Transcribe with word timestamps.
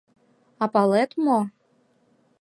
А 0.63 0.65
палет 0.73 1.11
мо? 1.23 1.39